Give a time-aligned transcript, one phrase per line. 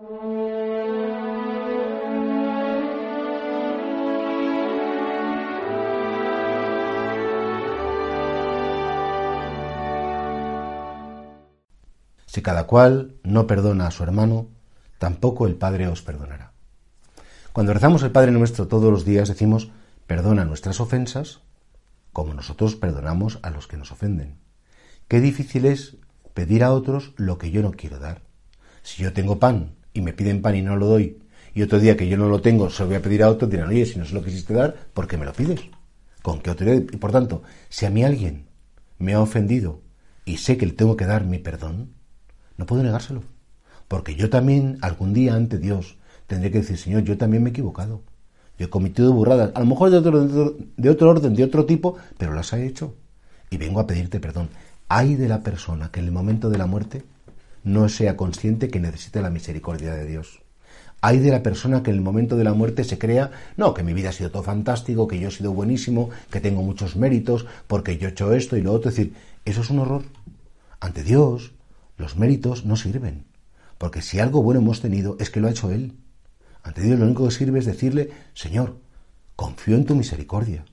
[0.00, 0.06] Si
[12.40, 14.46] cada cual no perdona a su hermano,
[14.96, 16.52] tampoco el Padre os perdonará.
[17.52, 19.70] Cuando rezamos el Padre nuestro todos los días decimos,
[20.06, 21.40] perdona nuestras ofensas,
[22.14, 24.38] como nosotros perdonamos a los que nos ofenden.
[25.08, 25.98] Qué difícil es
[26.32, 28.22] pedir a otros lo que yo no quiero dar.
[28.82, 31.18] Si yo tengo pan y me piden pan y no lo doy,
[31.54, 33.48] y otro día que yo no lo tengo se lo voy a pedir a otro,
[33.48, 35.60] dirán, oye, si no se lo quisiste dar, ¿por qué me lo pides?
[36.22, 36.82] ¿Con qué autoridad?
[36.92, 38.46] Y por tanto, si a mí alguien
[38.98, 39.80] me ha ofendido
[40.24, 41.94] y sé que le tengo que dar mi perdón,
[42.56, 43.22] no puedo negárselo.
[43.88, 47.52] Porque yo también, algún día ante Dios, tendré que decir, Señor, yo también me he
[47.52, 48.04] equivocado.
[48.58, 51.96] Yo he cometido burradas, a lo mejor de otro, de otro orden, de otro tipo,
[52.18, 52.94] pero las he hecho.
[53.48, 54.50] Y vengo a pedirte perdón.
[54.88, 57.02] Hay de la persona que en el momento de la muerte
[57.64, 60.42] no sea consciente que necesita la misericordia de Dios.
[61.02, 63.82] Hay de la persona que en el momento de la muerte se crea, no, que
[63.82, 67.46] mi vida ha sido todo fantástico, que yo he sido buenísimo, que tengo muchos méritos,
[67.66, 68.90] porque yo he hecho esto y lo otro.
[68.90, 69.14] Es decir,
[69.46, 70.02] eso es un horror.
[70.78, 71.52] Ante Dios,
[71.96, 73.24] los méritos no sirven,
[73.78, 75.94] porque si algo bueno hemos tenido es que lo ha hecho Él.
[76.62, 78.76] Ante Dios lo único que sirve es decirle, Señor,
[79.36, 80.64] confío en tu misericordia,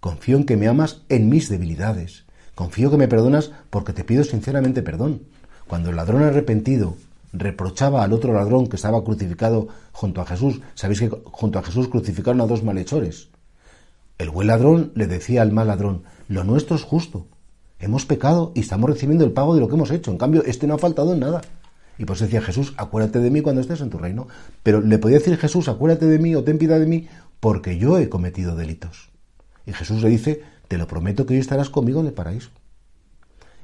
[0.00, 2.24] confío en que me amas en mis debilidades,
[2.56, 5.22] confío que me perdonas porque te pido sinceramente perdón.
[5.68, 6.96] Cuando el ladrón arrepentido
[7.32, 11.88] reprochaba al otro ladrón que estaba crucificado junto a Jesús, sabéis que junto a Jesús
[11.88, 13.28] crucificaron a dos malhechores.
[14.18, 17.26] El buen ladrón le decía al mal ladrón, lo nuestro es justo,
[17.80, 20.10] Hemos pecado y estamos recibiendo el pago de lo que hemos hecho.
[20.10, 21.42] En cambio, este no ha faltado en nada.
[21.96, 24.26] Y pues decía Jesús, acuérdate de mí cuando estés en tu reino.
[24.64, 27.98] Pero le podía decir Jesús, acuérdate de mí o ten piedad de mí, porque yo
[27.98, 29.10] he cometido delitos.
[29.64, 32.50] Y Jesús le dice, te lo prometo que hoy estarás conmigo en el paraíso.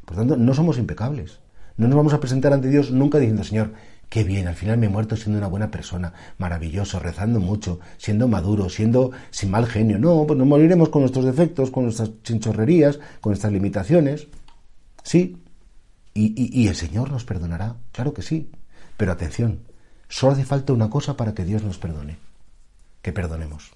[0.05, 1.41] Por tanto, no somos impecables.
[1.77, 3.73] No nos vamos a presentar ante Dios nunca diciendo, Señor,
[4.15, 8.29] Qué bien, al final me he muerto siendo una buena persona, maravilloso, rezando mucho, siendo
[8.29, 9.99] maduro, siendo sin mal genio.
[9.99, 14.29] No, pues nos moriremos con nuestros defectos, con nuestras chinchorrerías, con nuestras limitaciones.
[15.03, 15.43] Sí,
[16.13, 18.53] y, y el Señor nos perdonará, claro que sí.
[18.97, 19.63] Pero atención,
[20.09, 22.19] solo hace falta una cosa para que Dios nos perdone,
[23.03, 23.73] que perdonemos.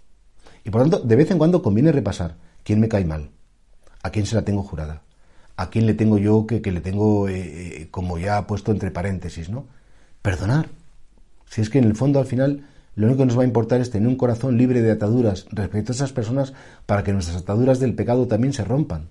[0.62, 3.30] Y por tanto, de vez en cuando conviene repasar quién me cae mal,
[4.04, 5.03] a quién se la tengo jurada,
[5.58, 7.34] a quién le tengo yo que, le tengo eh,
[7.82, 9.66] eh, como ya puesto entre paréntesis, ¿no?
[10.22, 10.69] perdonar.
[11.46, 12.64] Si es que en el fondo al final
[12.94, 15.91] lo único que nos va a importar es tener un corazón libre de ataduras respecto
[15.91, 16.52] a esas personas
[16.86, 19.08] para que nuestras ataduras del pecado también se rompan.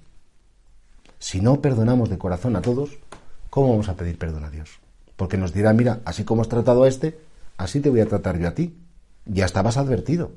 [1.19, 2.91] Si no perdonamos de corazón a todos,
[3.50, 4.80] ¿cómo vamos a pedir perdón a Dios?
[5.18, 7.19] Porque nos dirá, mira, así como has tratado a este,
[7.57, 8.74] así te voy a tratar yo a ti.
[9.25, 10.31] Ya estabas advertido.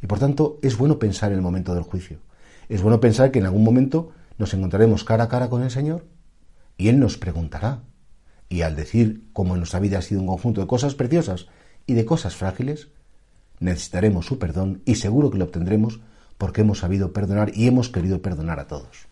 [0.00, 2.18] Y por tanto, es bueno pensar en el momento del juicio.
[2.68, 4.12] Es bueno pensar que en algún momento
[4.42, 6.04] nos encontraremos cara a cara con el Señor
[6.76, 7.84] y Él nos preguntará,
[8.48, 11.46] y al decir cómo en nuestra vida ha sido un conjunto de cosas preciosas
[11.86, 12.88] y de cosas frágiles,
[13.60, 16.00] necesitaremos su perdón y seguro que lo obtendremos
[16.38, 19.06] porque hemos sabido perdonar y hemos querido perdonar a todos.